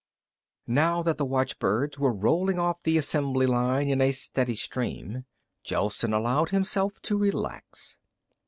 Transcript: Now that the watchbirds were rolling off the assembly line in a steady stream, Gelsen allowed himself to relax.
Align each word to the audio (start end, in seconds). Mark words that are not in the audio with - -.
Now 0.65 1.03
that 1.03 1.19
the 1.19 1.27
watchbirds 1.27 1.99
were 1.99 2.11
rolling 2.11 2.57
off 2.57 2.81
the 2.81 2.97
assembly 2.97 3.45
line 3.45 3.87
in 3.87 4.01
a 4.01 4.11
steady 4.13 4.55
stream, 4.55 5.25
Gelsen 5.63 6.11
allowed 6.11 6.49
himself 6.49 6.99
to 7.03 7.19
relax. 7.19 7.99